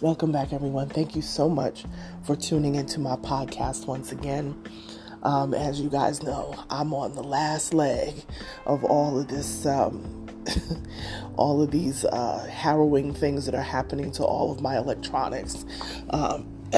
[0.00, 0.88] Welcome back, everyone.
[0.88, 1.84] Thank you so much
[2.24, 4.56] for tuning into my podcast once again.
[5.22, 8.14] Um, as you guys know, I'm on the last leg
[8.64, 10.26] of all of this, um,
[11.36, 15.66] all of these uh, harrowing things that are happening to all of my electronics.
[16.08, 16.48] Um,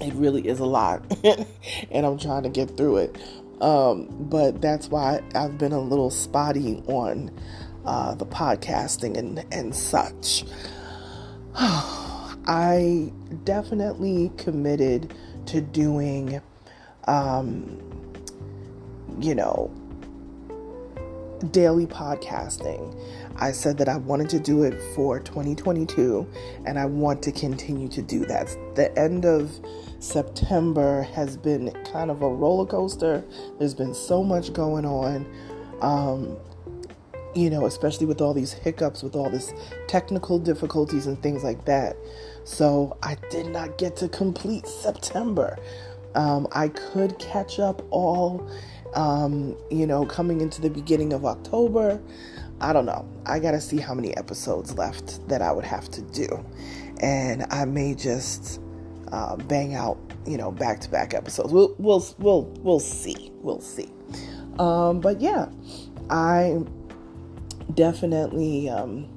[0.00, 1.04] it really is a lot,
[1.92, 3.18] and I'm trying to get through it.
[3.60, 7.30] Um, but that's why I've been a little spotty on
[7.84, 10.44] uh, the podcasting and, and such.
[12.46, 13.12] I
[13.44, 15.14] definitely committed
[15.46, 16.40] to doing,
[17.06, 17.78] um,
[19.20, 19.70] you know,
[21.50, 22.98] daily podcasting.
[23.36, 26.26] I said that I wanted to do it for 2022
[26.64, 28.56] and I want to continue to do that.
[28.74, 29.60] The end of
[29.98, 33.24] September has been kind of a roller coaster.
[33.58, 35.26] There's been so much going on.
[35.82, 36.36] Um,
[37.34, 39.52] you know, especially with all these hiccups, with all this
[39.86, 41.96] technical difficulties and things like that.
[42.44, 45.58] So I did not get to complete September.
[46.14, 48.46] Um, I could catch up all,
[48.94, 52.00] um, you know, coming into the beginning of October.
[52.60, 53.08] I don't know.
[53.26, 56.44] I got to see how many episodes left that I would have to do.
[57.00, 58.60] And I may just
[59.10, 61.52] uh, bang out, you know, back to back episodes.
[61.52, 63.32] We'll, we'll, we'll, we'll see.
[63.36, 63.88] We'll see.
[64.58, 65.48] Um, but yeah,
[66.10, 66.62] I
[67.74, 69.08] definitely um,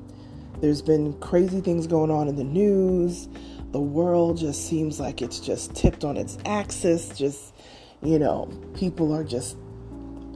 [0.62, 3.28] there's been crazy things going on in the news.
[3.72, 7.10] The world just seems like it's just tipped on its axis.
[7.10, 7.54] Just
[8.02, 9.58] you know people are just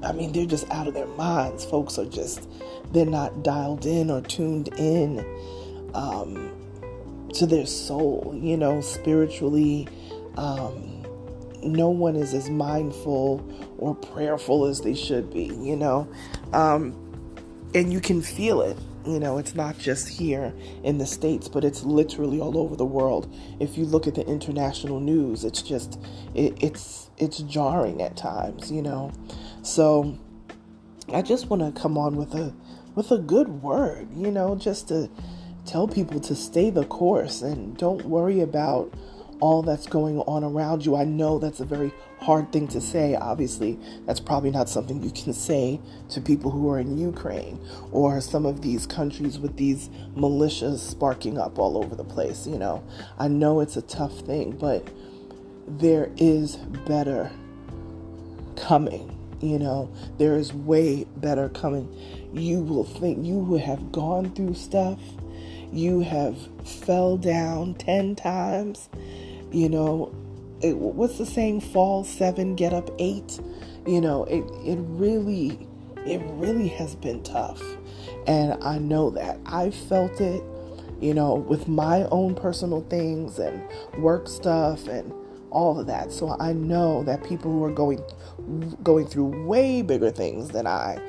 [0.01, 1.65] i mean they're just out of their minds.
[1.65, 2.49] Folks are just
[2.91, 5.19] they're not dialed in or tuned in
[5.93, 6.51] um,
[7.33, 9.87] to their soul you know spiritually.
[10.37, 10.95] Um,
[11.61, 13.45] no one is as mindful
[13.77, 16.07] or prayerful as they should be you know?
[16.53, 17.08] Um,
[17.73, 18.77] and you can feel it.
[19.05, 20.53] You know, it's not just here
[20.83, 23.33] in the States, but it's literally all over the world.
[23.59, 25.99] If you look at the international news, it's just,
[26.35, 29.11] it, it's, it's jarring at times, you know.
[29.63, 30.17] So
[31.13, 32.53] I just want to come on with a,
[32.93, 35.09] with a good word, you know, just to
[35.65, 38.93] tell people to stay the course and don't worry about
[39.39, 40.95] all that's going on around you.
[40.95, 43.15] I know that's a very hard thing to say.
[43.15, 45.79] Obviously, that's probably not something you can say
[46.09, 47.59] to people who are in Ukraine
[47.91, 52.45] or some of these countries with these militias sparking up all over the place.
[52.45, 52.83] You know,
[53.17, 54.87] I know it's a tough thing, but
[55.67, 57.31] there is better
[58.57, 59.15] coming.
[59.41, 61.87] You know, there is way better coming.
[62.33, 64.99] You will think you will have gone through stuff.
[65.71, 66.35] You have
[66.67, 68.89] fell down 10 times
[69.51, 70.13] you know,
[70.61, 71.61] it, what's the saying?
[71.61, 73.39] Fall seven, get up eight.
[73.87, 75.67] You know, it it really
[76.05, 77.61] it really has been tough,
[78.27, 80.43] and I know that I felt it.
[80.99, 83.63] You know, with my own personal things and
[83.99, 85.13] work stuff and
[85.49, 86.11] all of that.
[86.11, 88.01] So I know that people who are going
[88.83, 90.99] going through way bigger things than I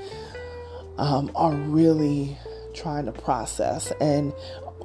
[0.96, 2.36] um, are really
[2.74, 3.92] trying to process.
[4.00, 4.32] And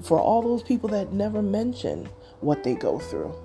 [0.01, 2.09] for all those people that never mention
[2.45, 3.33] what they go through.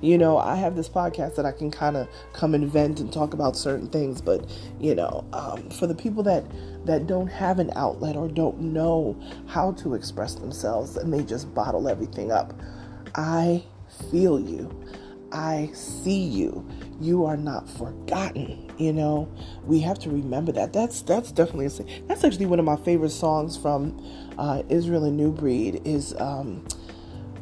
[0.00, 3.12] You know, I have this podcast that I can kind of come and vent and
[3.12, 4.48] talk about certain things, but
[4.80, 6.44] you know, um, for the people that
[6.86, 11.52] that don't have an outlet or don't know how to express themselves and they just
[11.54, 12.58] bottle everything up,
[13.16, 13.64] I
[14.10, 14.70] feel you.
[15.32, 16.66] I see you.
[17.00, 18.70] You are not forgotten.
[18.78, 19.28] You know,
[19.64, 20.72] we have to remember that.
[20.72, 24.02] That's that's definitely a, that's actually one of my favorite songs from
[24.38, 25.82] uh, Israel and New Breed.
[25.84, 26.66] Is um,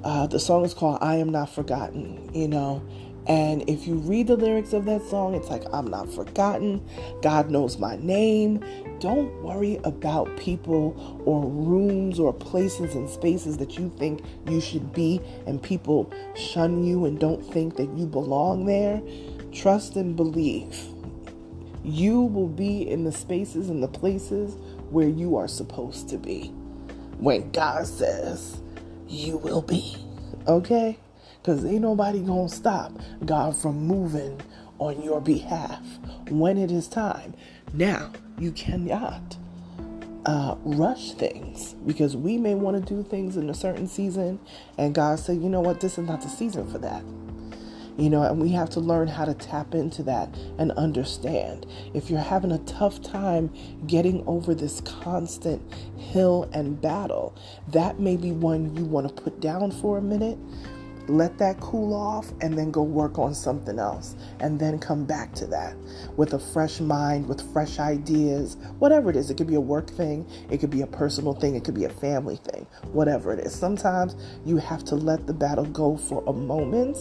[0.05, 2.83] uh, the song is called I Am Not Forgotten, you know.
[3.27, 6.87] And if you read the lyrics of that song, it's like, I'm not forgotten.
[7.23, 8.63] God knows my name.
[9.01, 14.93] Don't worry about people or rooms or places and spaces that you think you should
[14.93, 19.01] be and people shun you and don't think that you belong there.
[19.53, 20.79] Trust and believe.
[21.83, 24.55] You will be in the spaces and the places
[24.91, 26.49] where you are supposed to be.
[27.19, 28.61] When God says,
[29.15, 29.97] you will be.
[30.47, 30.99] Okay?
[31.41, 32.93] Because ain't nobody gonna stop
[33.25, 34.41] God from moving
[34.79, 35.83] on your behalf
[36.29, 37.35] when it is time.
[37.73, 39.37] Now, you cannot
[40.27, 44.41] uh, rush things because we may want to do things in a certain season,
[44.79, 47.03] and God said, you know what, this is not the season for that.
[47.97, 51.67] You know, and we have to learn how to tap into that and understand.
[51.95, 53.53] If you're having a tough time
[53.87, 55.63] getting over this constant
[55.97, 57.37] hill and battle,
[57.69, 60.39] that may be one you want to put down for a minute
[61.09, 65.33] let that cool off and then go work on something else and then come back
[65.35, 65.77] to that
[66.17, 69.91] with a fresh mind with fresh ideas whatever it is it could be a work
[69.91, 73.39] thing it could be a personal thing it could be a family thing whatever it
[73.39, 76.97] is sometimes you have to let the battle go for a moment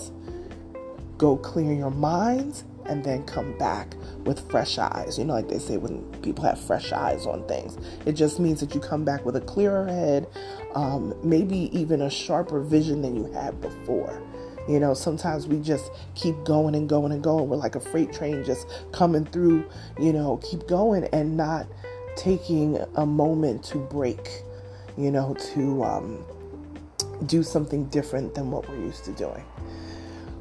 [1.23, 5.17] go clear your minds and then come back with fresh eyes.
[5.17, 8.59] You know, like they say when people have fresh eyes on things, it just means
[8.59, 10.27] that you come back with a clearer head,
[10.75, 14.21] um, maybe even a sharper vision than you had before.
[14.67, 17.47] You know, sometimes we just keep going and going and going.
[17.47, 19.63] We're like a freight train just coming through,
[19.97, 21.67] you know, keep going and not
[22.17, 24.27] taking a moment to break,
[24.97, 26.25] you know, to um,
[27.27, 29.45] do something different than what we're used to doing.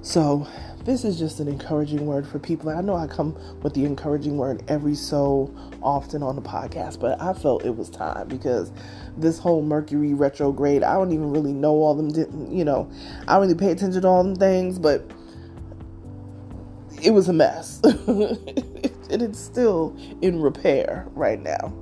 [0.02, 0.48] So,
[0.84, 2.70] this is just an encouraging word for people.
[2.70, 7.20] I know I come with the encouraging word every so often on the podcast, but
[7.22, 8.72] I felt it was time because
[9.16, 12.90] this whole Mercury retrograde, I don't even really know all them, you know,
[13.28, 15.08] I don't really pay attention to all them things, but
[17.00, 17.80] it was a mess.
[17.84, 21.72] and it's still in repair right now.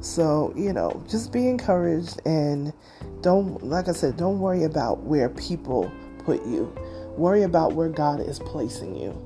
[0.00, 2.72] So, you know, just be encouraged and
[3.20, 5.92] don't, like I said, don't worry about where people
[6.24, 6.74] put you
[7.16, 9.16] Worry about where God is placing you.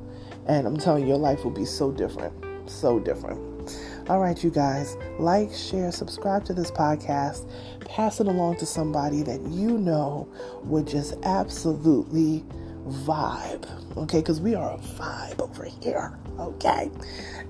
[0.47, 2.33] And I'm telling you, your life will be so different.
[2.69, 3.41] So different.
[4.09, 7.51] All right, you guys, like, share, subscribe to this podcast,
[7.85, 10.29] pass it along to somebody that you know
[10.63, 12.45] would just absolutely
[12.87, 13.67] vibe.
[13.97, 16.17] Okay, because we are a vibe over here.
[16.39, 16.91] Okay,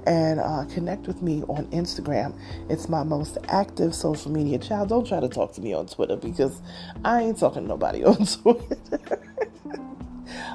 [0.06, 2.38] and uh, connect with me on Instagram.
[2.70, 4.58] It's my most active social media.
[4.58, 6.62] Child, don't try to talk to me on Twitter because
[7.04, 9.25] I ain't talking to nobody on Twitter.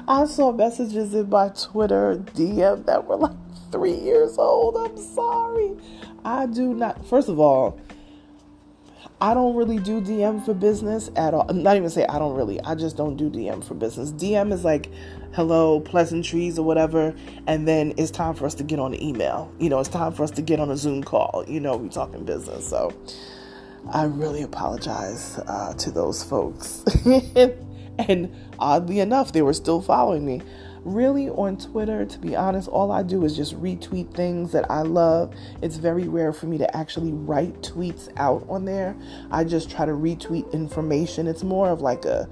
[0.08, 3.36] I saw messages in my Twitter DM that were like
[3.70, 4.76] three years old.
[4.76, 5.76] I'm sorry.
[6.24, 7.80] I do not, first of all,
[9.22, 11.46] I don't really do DM for business at all.
[11.46, 12.60] Not even say I don't really.
[12.60, 14.10] I just don't do DM for business.
[14.10, 14.90] DM is like
[15.32, 17.14] hello, pleasantries or whatever,
[17.46, 19.52] and then it's time for us to get on the email.
[19.60, 21.44] You know, it's time for us to get on a Zoom call.
[21.46, 22.68] You know, we talking business.
[22.68, 22.92] So
[23.92, 26.84] I really apologize uh, to those folks.
[28.08, 30.42] and oddly enough, they were still following me.
[30.84, 34.82] Really, on Twitter, to be honest, all I do is just retweet things that I
[34.82, 35.32] love.
[35.62, 38.96] It's very rare for me to actually write tweets out on there.
[39.30, 41.28] I just try to retweet information.
[41.28, 42.28] It's more of like a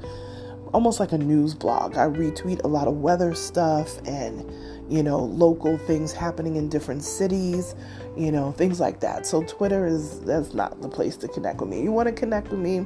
[0.73, 1.97] almost like a news blog.
[1.97, 4.51] I retweet a lot of weather stuff and
[4.91, 7.77] you know, local things happening in different cities,
[8.17, 9.25] you know, things like that.
[9.25, 11.81] So Twitter is that's not the place to connect with me.
[11.81, 12.85] You want to connect with me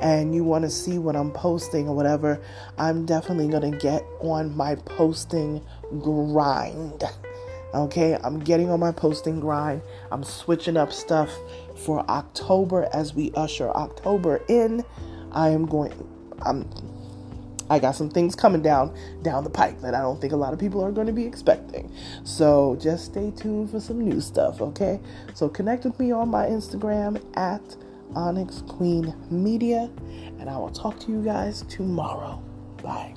[0.00, 2.40] and you want to see what I'm posting or whatever,
[2.76, 5.64] I'm definitely going to get on my posting
[6.00, 7.04] grind.
[7.74, 9.82] Okay, I'm getting on my posting grind.
[10.10, 11.30] I'm switching up stuff
[11.76, 14.84] for October as we usher October in.
[15.32, 15.92] I am going
[16.42, 16.68] I'm
[17.70, 20.52] I got some things coming down down the pipe that I don't think a lot
[20.52, 21.92] of people are going to be expecting.
[22.24, 25.00] So just stay tuned for some new stuff, okay?
[25.34, 27.76] So connect with me on my Instagram at
[28.14, 29.90] Onyx Queen Media,
[30.38, 32.42] and I will talk to you guys tomorrow.
[32.82, 33.14] Bye.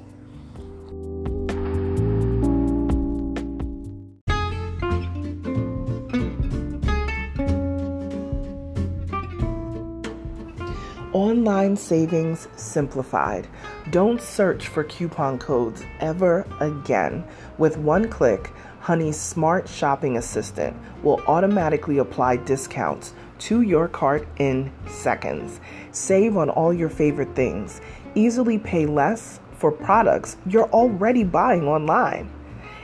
[11.14, 13.46] Online savings simplified.
[13.90, 17.26] Don't search for coupon codes ever again.
[17.58, 24.72] With one click, Honey's smart shopping assistant will automatically apply discounts to your cart in
[24.88, 25.60] seconds.
[25.92, 27.82] Save on all your favorite things.
[28.16, 32.32] Easily pay less for products you're already buying online.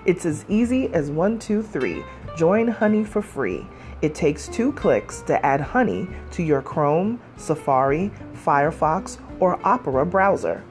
[0.05, 2.03] It's as easy as one, two, three.
[2.37, 3.65] Join Honey for free.
[4.01, 10.63] It takes two clicks to add Honey to your Chrome, Safari, Firefox, or Opera browser.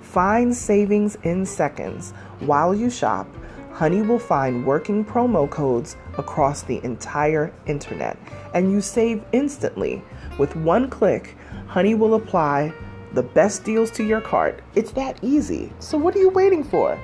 [0.00, 2.12] Find savings in seconds.
[2.40, 3.28] While you shop,
[3.72, 8.18] Honey will find working promo codes across the entire internet,
[8.54, 10.02] and you save instantly.
[10.38, 11.36] With one click,
[11.66, 12.72] Honey will apply
[13.14, 14.60] the best deals to your cart.
[14.74, 15.72] It's that easy.
[15.78, 16.98] So, what are you waiting for?